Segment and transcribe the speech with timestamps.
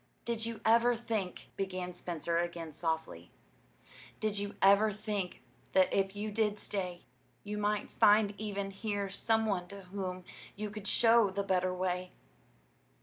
[0.25, 3.29] "Did you ever think," began Spencer again, softly,
[4.19, 5.43] "did you ever think
[5.73, 7.03] that if you did stay,
[7.43, 10.23] you might find even here some one to whom
[10.55, 12.09] you could show the better way?